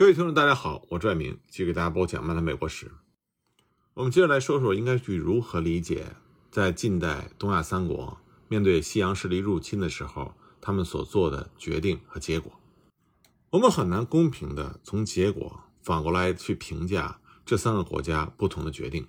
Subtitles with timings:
[0.00, 2.86] 各位听众，大家好，我拽明，继续给大家播讲《漫谈美国史》。
[3.92, 6.16] 我们接着来说说，应该去如何理解
[6.50, 8.18] 在近代东亚三国
[8.48, 12.50] 面对西洋势力入侵的时候，他们所做的决定和结果。
[13.50, 19.06] 我们很难公平的从结果反过来去评价这三个国家不同的决定，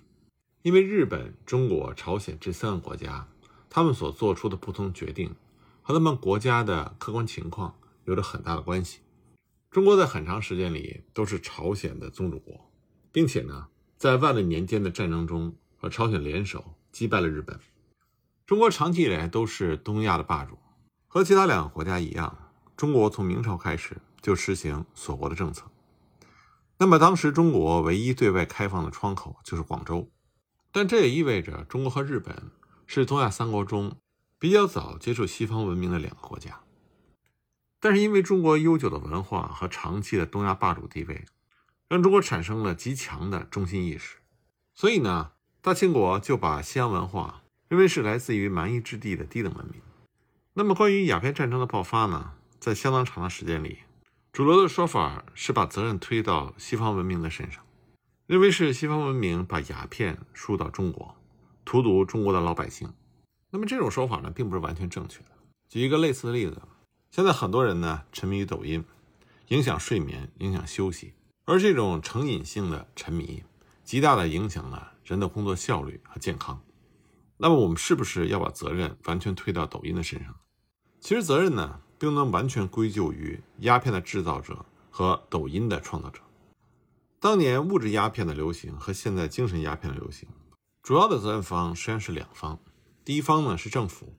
[0.60, 3.26] 因为日本、中国、朝鲜这三个国家，
[3.70, 5.34] 他们所做出的不同决定
[5.80, 8.98] 和他们国家的客观情况有着很大的关系。
[9.72, 12.70] 中国在很长时间里都是朝鲜的宗主国，
[13.10, 17.58] 并且呢，在万历年间的战争中和朝鲜联手击败了日本。
[18.44, 20.58] 中国长期以来都是东亚的霸主，
[21.08, 25.64] 和其他两个国家一样，中国从明朝开始就实行锁国的政策。
[26.76, 30.10] 那么当时中国唯一对外开放的窗口就是广州，
[30.70, 32.50] 但这也意味着中国和日本
[32.86, 33.96] 是东亚三国中
[34.38, 36.61] 比较早接触西方文明的两个国家。
[37.84, 41.24] 但是，因为中国悠久的文化和长期的东亚霸主地位，
[41.88, 44.18] 让中国产生了极强的中心意识，
[44.72, 49.82] 所以呢，大清国就把西洋文化认为是来自于蛮夷之地的低等文明。
[50.54, 53.78] 那么，关于鸦片战争的爆发呢，在相当长的时间里，
[54.32, 57.64] 主流的说法是把责任推到西方文明的身上，
[58.28, 61.16] 认为是西方文明把鸦片输到中国，
[61.64, 62.94] 荼毒中国的老百姓。
[63.50, 65.30] 那么，这种说法呢，并不是完全正确的。
[65.68, 66.62] 举一个类似的例子。
[67.14, 68.82] 现在很多人呢沉迷于抖音，
[69.48, 71.12] 影响睡眠，影响休息，
[71.44, 73.44] 而这种成瘾性的沉迷，
[73.84, 76.62] 极大的影响了人的工作效率和健康。
[77.36, 80.34] 那么我们是不是要把责任完全推到抖音的身上？
[81.00, 86.22] 其实责任呢，并不能完全归咎于鸦片的制造者和抖音的创造者。
[87.20, 90.26] 当年物质鸦片的流行和现在精神鸦片的流行，
[90.82, 92.58] 主要的责任方实际上是两方。
[93.04, 94.14] 第一方呢是政府，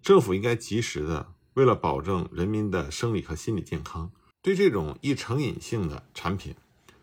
[0.00, 1.32] 政府应该及时的。
[1.56, 4.12] 为了保证人民的生理和心理健康，
[4.42, 6.54] 对这种易成瘾性的产品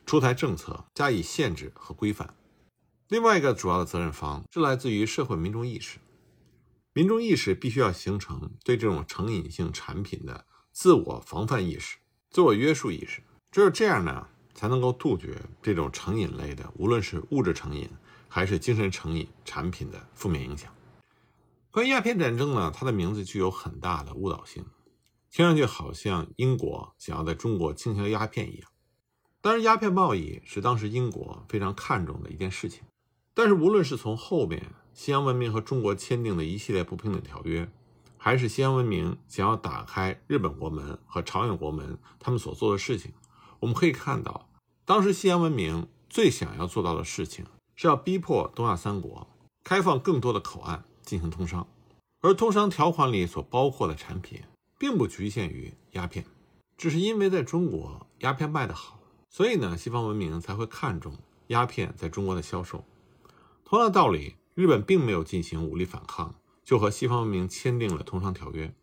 [0.05, 2.35] 出台政策加以限制和规范。
[3.07, 5.97] 另外一个主要的责任方是来自于社会民众意识，
[6.93, 11.97] 民众意识必须要形成对这种成瘾性产品的自我防范意识、
[12.29, 13.23] 自我约束意识。
[13.49, 17.89] 只有这样呢，才能够杜绝这种成瘾类的，无论是物质成瘾
[18.29, 20.71] 还是精神成瘾产品的负面影响。
[21.73, 24.63] 关于鸦片战争呢，它的名字具有很大的误导性，
[25.31, 28.69] 听上去好像英国想要在中国倾销鸦片一样。
[29.41, 32.83] 当然，鸦片贸易是当时英国非常看重的一件事情。
[33.33, 37.67] 但是，无论是从后面西洋文明和中国签订的一系列不平等条约，
[38.19, 43.13] 还是西洋文明想要打开日本国门和朝鲜国门，他们所做的事情，
[43.61, 44.47] 我们可以看到，
[44.85, 49.27] 当时西洋文明最想要做到的事情是要逼迫东亚三国
[49.63, 50.85] 开放更多的口岸。
[51.03, 51.67] 进行通商，
[52.21, 54.41] 而通商条款里所包括的产品，
[54.77, 56.25] 并不局限于鸦片，
[56.77, 58.99] 只是因为在中国鸦片卖得好，
[59.29, 61.15] 所以呢，西方文明才会看重
[61.47, 62.83] 鸦片在中国的销售。
[63.65, 68.73] 同样的道理，日本并没有进行武力反抗，就和西方文明签订了通商条约，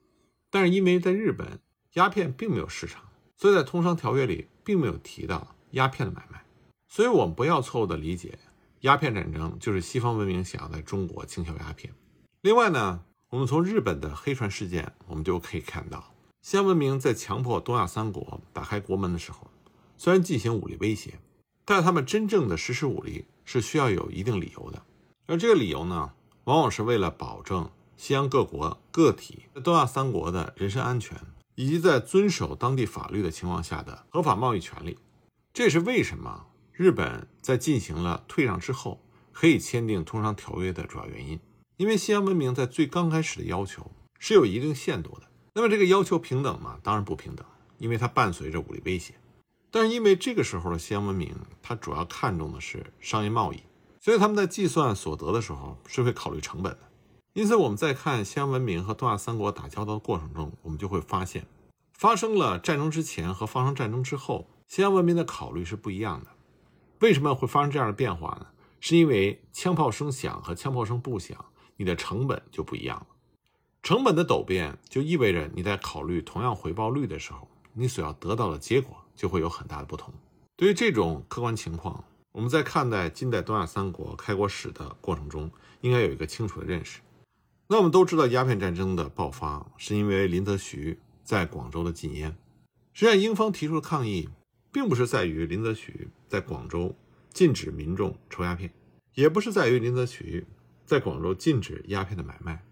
[0.51, 1.61] 但是因为在日本
[1.95, 3.05] 鸦片并没有市场，
[3.37, 6.45] 所以在通商条约里并没有提到鸦片的买卖。
[6.89, 8.37] 所以，我们不要错误的理解，
[8.81, 11.95] 鸦片战争就是西方文明想要在中国倾销鸦片。
[12.43, 19.51] 另外呢，我们从日本的黑船事件，我们就可以看到，西洋文明在强迫东亚三国打开国门的时候，
[19.99, 21.19] 虽然进行武力威胁，
[21.67, 24.83] 但是他们真正的实施武力是需要有一定理由的。
[25.27, 26.13] 而这个理由呢，
[26.45, 31.21] 往往是为了保证西洋各国个体东亚三国的人身安全，
[31.57, 34.97] 以及在遵守当地法律的情况下的合法贸易权利。
[35.53, 38.99] 这也是为什么日本在进行了退让之后，
[39.31, 41.39] 可以签订通商条约的主要原因。
[41.81, 45.23] 因为西洋文明在最刚开始的要求是有一定限度的，
[45.55, 46.79] 那么这个要求平等吗？
[46.83, 47.47] 当然不平等，
[47.79, 49.15] 因为它伴随着武力威胁。
[49.71, 53.63] 但是因为这个时候的西洋文明，它主要看重的是商业贸易，
[53.99, 56.81] 所以他们在计算所得的时候是会考虑成本的。
[57.33, 61.47] 因此，我们在看西洋文明和东亚三国打交道的过程中，我们就会发现，
[61.95, 66.27] 发生了战争之前和发生战争之后，西洋文明的考虑是不一样的。
[66.99, 68.49] 为什么会发生这样的变化呢？
[68.81, 71.43] 是因为枪炮声响和枪炮声不响。
[71.81, 73.07] 你的成本就不一样了，
[73.83, 80.13] 成本的陡变就意味着你在考虑同样回报率的时候，你所要得到的结果就会有很大的不同。
[80.57, 85.51] 对于这种客观情况，我们在看待近代东亚三国开国史的过程中，
[85.81, 87.01] 应该有一个清楚的认识。
[87.69, 92.37] 那我们都知道，鸦片战争的爆发是因为林则徐在广州的禁烟。
[92.93, 94.29] 实际上，英方提出的抗议，
[94.71, 96.95] 并不是在于林则徐在广州
[97.33, 98.71] 禁止民众抽鸦片，
[99.15, 100.45] 也不是在于林则徐。
[100.91, 102.65] 在广州禁止鸦片的买卖。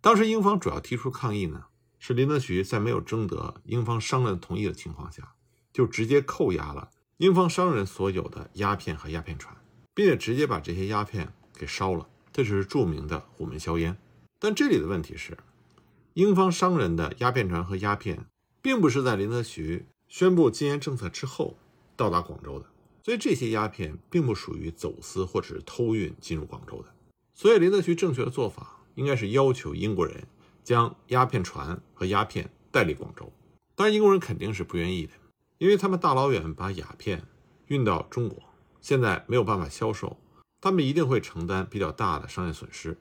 [0.00, 1.64] 当时英方主要提出抗议呢，
[1.98, 5.34] 是林则徐在没有征得英方商人同意的情况下，
[5.72, 9.56] 就直接扣押了英方商人所有的鸦片和鸦片船，
[9.92, 12.08] 并且直接把这些鸦片给烧了。
[12.32, 13.98] 这就是著名的虎门销烟。
[14.38, 15.36] 但这里的问题是，
[16.14, 18.26] 英方商人的鸦片船和鸦片，
[18.62, 21.56] 并不是在林则徐宣布禁烟政策之后
[21.96, 22.66] 到达广州的，
[23.02, 26.92] 所以这些鸦片并不属于走私或者是偷运进入广州的。
[27.36, 30.26] 所以林则徐正确的做法应该是要求英国人
[30.64, 33.30] 将鸦片船和鸦片带离广州。
[33.74, 35.12] 当然，英国人肯定是不愿意的，
[35.58, 37.22] 因为他们大老远把鸦片
[37.66, 38.42] 运到中国，
[38.80, 40.16] 现在没有办法销售，
[40.62, 42.96] 他们一定会承担比较大的商业损失。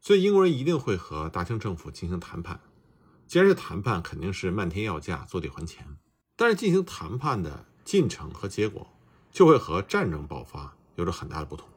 [0.00, 2.60] 所以英国人一定会和大清政府进行谈判。
[3.28, 5.86] 既然是谈判，肯定是漫天要价，坐地还钱。
[6.36, 8.86] 但是进行谈判的进程和结果，
[9.30, 11.68] 就会和战争爆发有着很大的不同。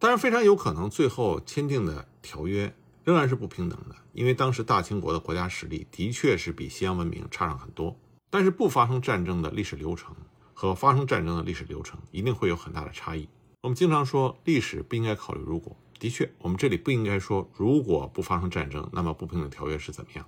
[0.00, 2.74] 当然，非常有可能最后签订的条约
[3.04, 7.94] 仍然是不平等的，因为当时大清国的国家实力的确是比西洋文明差上很多。
[8.30, 10.16] 但是不发生战争的历史流程
[10.54, 13.28] 和发生战争的历史流程一定会有很大的差异。
[13.60, 15.76] 我们经常说，历史不应该考虑如果。
[15.98, 20.26] 的确，我们这里不应该说，如果不发生战争，那么不平等条约是怎么样。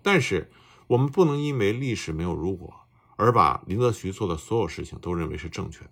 [0.00, 0.50] 但是，
[0.86, 2.72] 我们不能因为历史没有如果，
[3.16, 5.90] 而把林则徐做的所有事情都认为是正确的。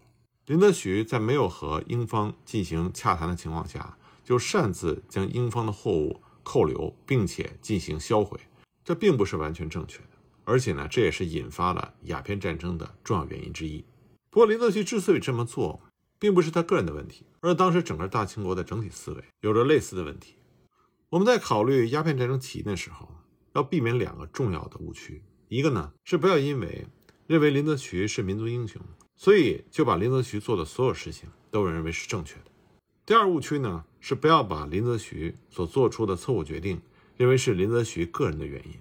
[0.49, 8.41] 林则徐在没有和英方进行洽谈的情况下，就擅自将英方的货物扣留，并且进行销毁，
[8.83, 10.09] 这并不是完全正确的。
[10.45, 13.85] 而且呢，这也是引发了鸦片战争的重要原因之一。
[14.31, 15.83] 不过，林则徐之所以这么做，
[16.19, 20.37] 并不是他个人的问题，而是当时整个大清国的整体思维有着类似的问题。
[21.11, 23.07] 我们在考虑鸦片战争起因的时候，
[23.53, 26.87] 要避免两个重要的误区：一个呢是不要因为
[27.27, 28.81] 认为林则徐是民族英雄，
[29.21, 32.45] 所以就把林则徐做的所有事情都认为是正确的；
[33.05, 36.81] 第二误区呢是不要把林则徐所做出的错误决定
[37.17, 38.75] 认为是林则徐个人的原因。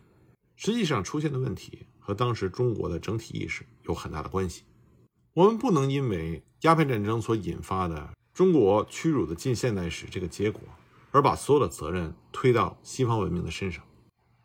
[0.55, 4.61] 实际上出现的问题和当时中国的整体意识有很大的关系。
[5.33, 10.61] 我们不能因为鸦片战争所引发的中国屈辱的近现代史这个结果，
[11.09, 13.83] 而把所有的责任推到西方文明的身上。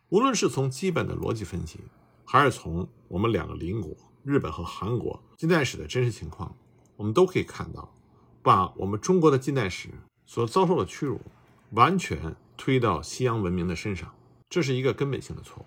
[0.09, 1.79] 无论是从基本的逻辑分析，
[2.25, 6.55] 还是从我们两个邻国日本和韩国近代史的真实情况，
[6.95, 7.93] 我们都可以看到，
[8.41, 9.89] 把我们中国的近代史
[10.25, 11.19] 所遭受的屈辱
[11.71, 14.13] 完全推到西洋文明的身上，
[14.49, 15.65] 这是一个根本性的错误。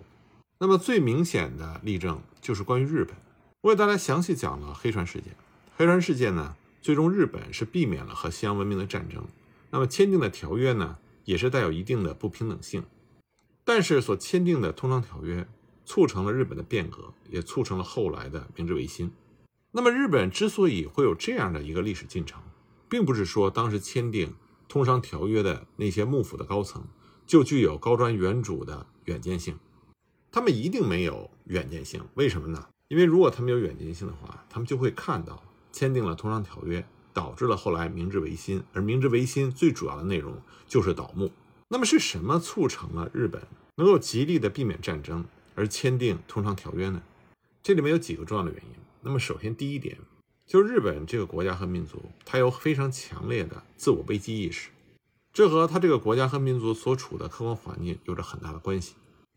[0.59, 3.15] 那么最明显的例证就是关于日本。
[3.61, 5.35] 我给大家详细讲了黑船事件。
[5.75, 9.23] 黑船事件呢，最终日本是避免了和西洋文明的战争。
[9.69, 12.83] 那么签订的条约呢，也是带有一定的不平等性。
[13.63, 15.47] 但是所签订的通商条约，
[15.87, 19.09] 促成了日本的变革，也促成了后来的明治维新。
[19.71, 22.41] 那么日本之所以会有这样的一个历史进程，
[22.89, 24.35] 并不是说当时签订
[24.67, 26.83] 通商条约的那些幕府的高层
[27.25, 29.57] 就具有高瞻远瞩的远见性，
[30.29, 32.03] 他们一定没有远见性。
[32.15, 32.67] 为什么呢？
[32.89, 35.41] 因为如果他们有远见性的话，他们就会看到
[35.71, 41.31] 签订了通商条约，导致了后来明治维新，而明治维新最主要的内容就是倒幕。
[41.69, 43.41] 那么是什么促成了日本
[43.75, 45.25] 能够极力的避免战争
[45.57, 47.01] 而签订通商条约呢？
[47.63, 48.69] 这里面有几个重要的原因。
[49.01, 49.97] 那么首先第一点，
[50.45, 54.69] 就是日本这个国家和民族，它有非常强烈的自我危机意识，
[55.33, 58.93] 这和它这个国家和民族所处的客观环境有着很大的关系。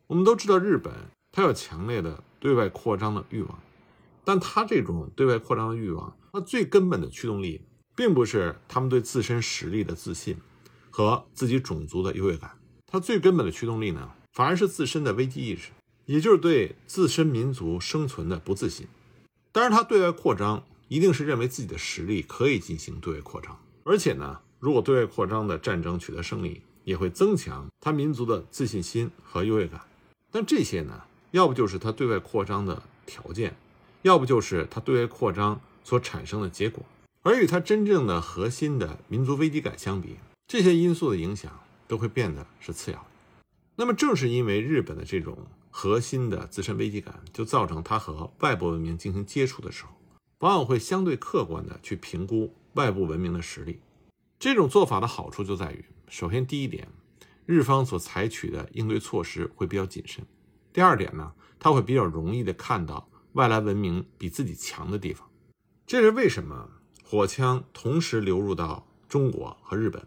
[0.06, 0.92] 我们都知道日本。
[1.32, 3.62] 他有强烈的对外扩张的欲望，
[4.24, 7.60] 但他这种对外扩张的欲望，他最根本的驱动力，
[7.94, 10.36] 并不是他们对自身实力的自信
[10.90, 15.70] 和自己种族的优越感，它最根本的驱动力呢，反而是自身的危机意识，
[16.10, 18.88] 也就是对自身民族生存的不自信。
[19.52, 29.80] 当然，他对外扩张一定是认为自己的实力可以进行对外扩张，而且呢，如果对外扩张的战争取得胜利，也会增强他民族的自信心和优越感。
[30.32, 31.00] 但这些呢？
[31.30, 33.54] 要不就是他对外扩张的条件，
[34.02, 36.84] 要不就是他对外扩张所产生的结果。
[37.22, 40.16] 而与他真正的核心的民族危机感相比，
[40.48, 43.06] 这些因素的影响都会变得是次要的。
[43.76, 45.38] 那么，正是因为日本的这种
[45.70, 49.90] 核心的自身危机感，就造成他和外部文明进行接触的时候，
[50.40, 53.80] 往往会相对客观的去评估外部文明的实力。
[54.38, 56.88] 这种做法的好处就在于，首先第一点，
[57.46, 60.26] 日方所采取的应对措施会比较谨慎。
[60.72, 65.28] 第二点呢，他会比较容易的看到外来文明比自己强的地方，
[65.86, 66.70] 这是为什么
[67.04, 70.06] 火枪同时流入到中国和日本，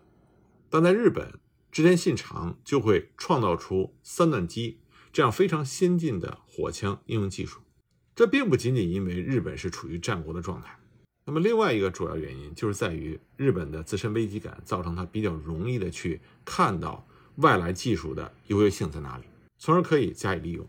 [0.70, 1.40] 但在日本
[1.72, 4.80] 织田信长就会创造出三段机
[5.14, 7.62] 这样非常先进的火枪应用技术。
[8.14, 10.78] 这并不仅仅因为日本是处于战国的状态，
[11.26, 19.24] 那么另外一个主要原因就是在于日本的自身危机感，造成它比较容易的去看到外来技术的优越性在哪里。
[19.58, 20.68] 从而可以加以利用。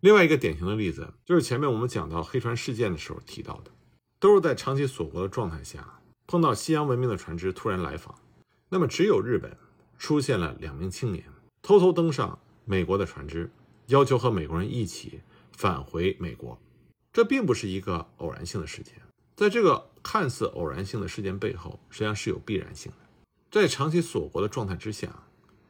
[0.00, 3.70] 另外一个典型的例子就是前面我们讲到黑船事件的时候提到的，
[4.18, 8.14] 都是在长期锁国的状态下，碰到西洋文明的船只突然来访，
[8.68, 9.56] 那么只有日本
[9.98, 11.24] 出现了两名青年，
[11.62, 13.50] 偷偷登上美国的船只，
[13.90, 15.20] 要求和美国人一起
[15.52, 16.60] 返回美国。
[17.12, 18.94] 这并不是一个偶然性的事件，
[19.36, 22.98] 在这个看似偶然性的事件背后，实际上是有必然性的。
[23.50, 25.26] 在长期锁国的状态之下，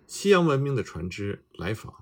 [0.07, 1.93] 西洋文明的船只来访。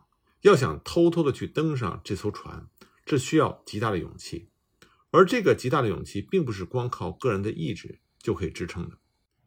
[0.42, 2.68] 要想偷偷的去登上这艘船，
[3.04, 4.48] 这需要极大的勇气，
[5.10, 8.98] 而这个极大的勇气并不是光靠个人的意志就可以支撑的，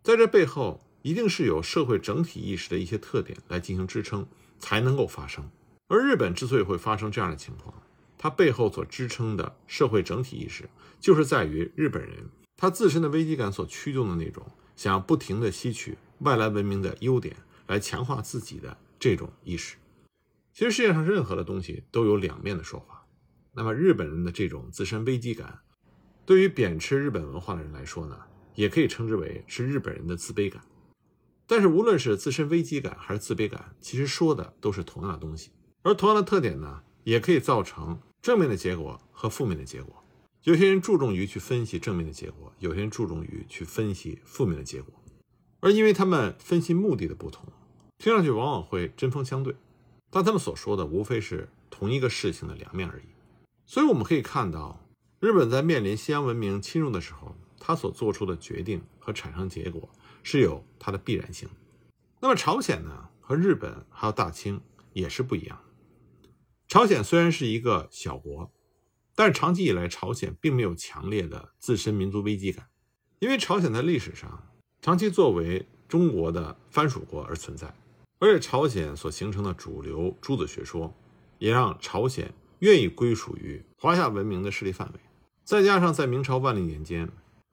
[0.04, 4.28] 在这背后一定是有社会整体意识的一些特点来进行支撑，
[4.60, 5.50] 才能够发生。
[5.92, 7.84] 而日本之所以会发生这样的情况，
[8.18, 10.70] 它背后所支撑的社会整体意识，
[11.02, 17.36] 就是在于日本人他自身的危机感所驱动的那种想要不停的吸取外来文明的优点
[17.68, 19.76] 来强化自己的这种意识。
[20.54, 23.06] 其实世界上任何的东西都有两面的说法。
[23.54, 25.60] 那么日本人的这种自身危机感，
[26.26, 28.18] 对于贬斥日本文化的人来说呢，
[28.56, 30.64] 也可以称之为是日本人的自卑感。
[31.46, 35.52] 但是无论是自身危机感还是自卑感，其实说的都是同样的东西。
[35.84, 40.04] 而同样的特点呢，也可以造成正面的结果和负面的结果。
[40.44, 44.94] 有些人注重于去分析正面的结果，有些人注重于去分析负面的结果。
[45.60, 47.46] 而因为他们分析目的的不同，
[48.00, 49.56] 听上去往往会针锋相对。
[50.10, 53.04] 但他们所说的无非是同一个事情的两面而已，
[53.66, 54.84] 所以我们可以看到，
[55.20, 59.88] 日本在面临西洋文明侵入的时候，他所做出的决定和产生结果
[60.22, 61.48] 是有它的必然性。
[62.20, 64.60] 那么朝鲜呢，和日本还有大清
[64.92, 65.71] 也是不一样的。
[66.72, 68.50] 朝鲜虽然是一个小国，
[69.14, 72.66] 但是长期以来朝鲜并没有强烈的自身民族危机感，
[73.20, 74.48] 因为朝鲜在历史上
[74.82, 77.76] 长期作为中国的藩属国而存在。
[78.20, 80.96] 而且朝鲜所形成的主流诸子学说，
[81.40, 85.00] 也让朝鲜愿意归属于华夏文明的势力范围。
[85.44, 87.10] 再加上在明朝万历年间，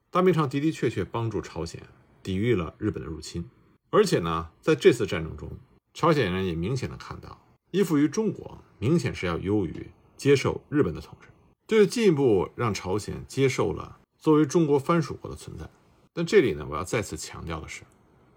[0.09, 1.83] 大明朝的的确确帮助朝鲜
[2.23, 3.43] 抵御了日本的入侵。
[3.89, 5.51] 而且呢，在这次战争中，
[5.93, 11.27] 朝鲜人也明显的看到，依附于中国明显是要优于接受日本的统治，
[11.67, 15.69] 这就进一步让朝鲜接受了作为中国藩属国的存在。
[16.13, 17.83] 但这里呢，我要再次强调的是，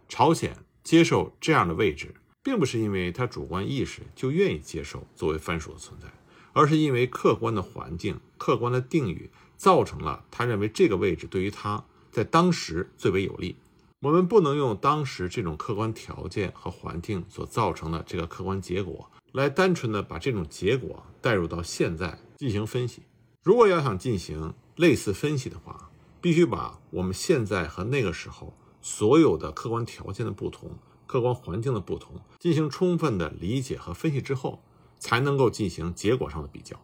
[0.09, 2.15] 朝鲜接受这样的位置。
[2.45, 6.09] 并不是因为他主观意识就愿意接受作为藩属的存在，
[6.53, 13.55] 而是因为客观的环境、客观的定语造成了他认为这个位置对于他在当时最为有利。
[14.03, 23.03] 我们不能用当时这种客观条件和环境所造成的这个客观结果来单纯的把这种结果带入到现在进行分析。
[23.45, 25.89] 如果要想进行类似分析的话，
[26.21, 30.77] 必须把我们现在和那个时候所有的客观条件的不同。
[31.07, 34.65] 客观环境的不同，进行充分的理解和分析之后，
[34.99, 36.81] 才能够进行结果上的比较。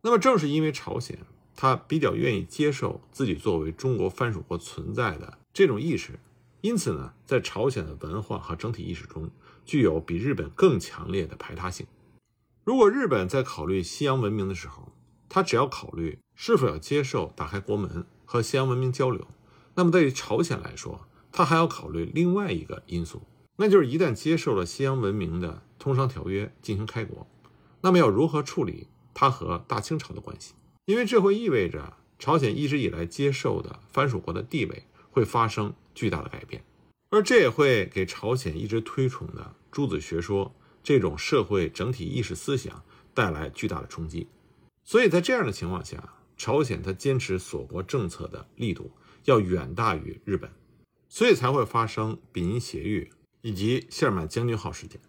[0.00, 1.18] 那么，正是因为朝鲜
[1.54, 6.18] 他比较愿意接受自己作为中国藩属国存在的这种意识，
[6.60, 9.30] 因此呢，在朝鲜的文化和整体意识中，
[9.64, 11.86] 具有比日本更强烈的排他性。
[12.64, 14.92] 如果日本在考虑西洋文明的时候，
[15.28, 19.26] 他只要考虑是否要接受打开国门和西洋文明交流，
[19.74, 23.22] 那么对于朝鲜来说，他还要考虑另外一个因素。
[23.56, 27.26] 那就是一旦接受了西洋文明的通商条约进行开国，
[27.80, 30.54] 那么要如何处理它和大清朝的关系？
[30.86, 34.84] 因为这会意味着朝鲜一直以来接受的藩属国的地位
[35.18, 36.62] 会发生巨大的改变，
[37.10, 44.28] 而这也会给朝鲜一直推崇的诸子学说这种社会整体意识思想带来巨大的冲击。
[44.84, 48.92] 所以在这样的情况下，朝鲜它坚持锁国政策的力度
[49.24, 50.48] 要远大于日本，
[51.08, 53.10] 所以才会发生比邻协议。
[53.40, 55.00] 以及谢尔曼将军号事件。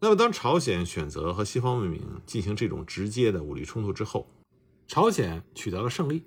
[0.00, 4.28] 那么，当朝鲜选择和西方文明进行这种直接的武力冲突之后，
[4.86, 6.22] 朝鲜取得了胜利。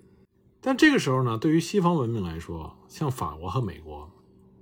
[0.66, 4.10] 但这个时候呢，对于西方文明来说，像法国和美国，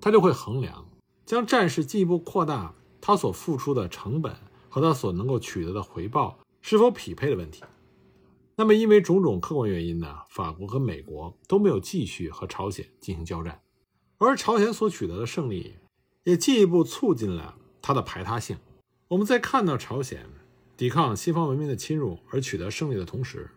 [0.02, 0.90] 他就会衡量
[1.28, 4.36] 将战事进一步扩大，他所付出的成本
[4.68, 7.64] 和他所能够取得的回报是否匹配的问题。
[8.56, 13.62] 那么，因为种种客观原因呢，法国和美国都没有继续和朝鲜进行交战，
[14.18, 15.76] 而朝鲜所取得的胜利。
[16.24, 18.56] 也进一步促进了它的排他性。
[19.08, 20.30] 我们在看到朝鲜
[20.78, 23.50] 抵抗西方文明的侵入而取得胜利的同时，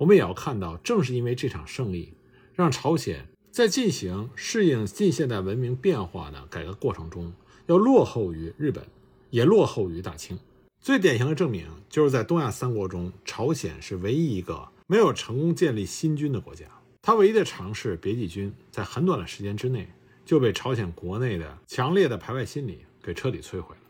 [0.00, 2.14] 我们也要看到，正是因为这场胜利，
[2.54, 7.30] 让朝鲜在进行适应近现代文明变化的改革过程中，
[7.66, 8.82] 要落后于日本，
[9.28, 10.38] 也落后于大清。
[10.80, 16.64] 最典型的证明，就是在东亚三国中，朝鲜是唯一一个没有成功建立新军的国家。
[17.02, 19.86] 他唯一的尝试别记军，在很短的时间之内。
[20.22, 23.82] 就被朝鲜国内的强烈的排外心理给彻底摧毁了。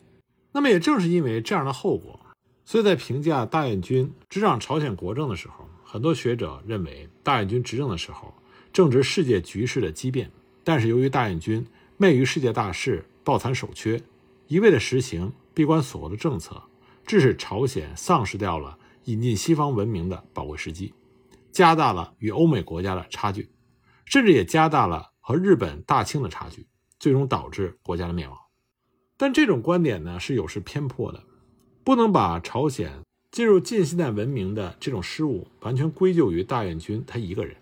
[0.52, 2.19] 那么，也正是因为这样的后果，
[2.64, 8.32] 所以在评价大院军执掌朝鲜国政的时候，很多学者认为大院军执政的时候
[8.73, 10.30] 正值世界局势的激变，
[10.62, 11.66] 但是由于大院军
[11.97, 14.00] 昧于世界大势，抱残守缺，
[14.47, 16.62] 一味的实行闭关锁国的政策，
[17.04, 20.94] 致使朝鲜丧失掉了引进西方文明的宝贵时机，
[21.50, 23.50] 加大了与欧美国家的差距，
[24.04, 26.68] 甚至也加大了和日本、大清的差距，
[27.00, 28.38] 最终导致国家的灭亡。
[29.16, 31.25] 但这种观点呢是有失偏颇的，
[31.82, 37.54] 不能把朝鲜进入近现代文明的这种失误完全归咎于大院军他一个人。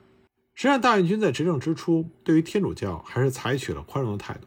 [0.54, 4.46] 实际上，大院军在执政之初，对于天主教还是采取了宽容的态度，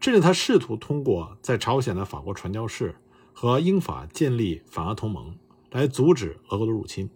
[0.00, 2.94] 甚至他试图通过在朝鲜的法国传教士
[3.32, 5.36] 和英法建立反俄同盟，
[5.70, 7.10] 来阻止俄国的入侵。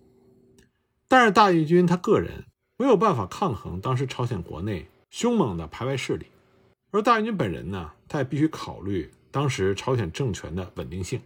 [1.06, 2.44] 但是，大院军他个人
[2.76, 6.26] 没有办法抗衡当时朝鲜国内凶猛的排外势力，
[6.90, 9.11] 而大院军本人呢，他也必须考虑。
[9.30, 11.20] 当时朝鲜政权的稳定性，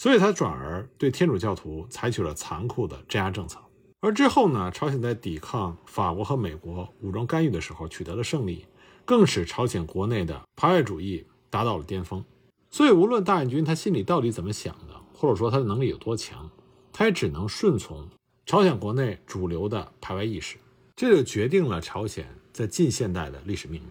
[0.00, 3.60] 所以他转而对天主教徒采取了残酷的镇压政策。
[4.00, 8.64] 而之后呢，朝鲜在抵抗法国和美国武装干预的时候取得了胜利，
[9.04, 12.24] 更使朝鲜国内的排外主义达到了巅峰。
[12.70, 16.48] 所以，无论大院军他心里到底怎么想的，或者说他的能力有多强，
[16.94, 18.08] 他也只能顺从
[18.46, 20.56] 朝鲜国内主流的排外意识，
[20.96, 23.88] 这就决定了朝鲜在近现代的历史命运。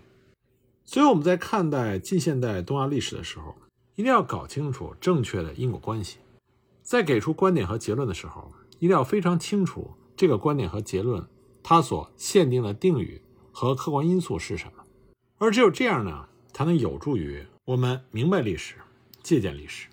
[0.85, 3.53] 所以我们在看待近现代东亚历史的时候，
[3.99, 6.19] 一定要搞清楚正确的因果关系。
[6.81, 11.27] 在给出观点和结论的时候，一定要非常清楚这个观点和结论
[11.61, 14.85] 它所限定的定语和客观因素是什么。
[15.37, 18.75] 而只有这样呢，才能有助于我们明白历史、
[19.21, 19.89] 借鉴历史。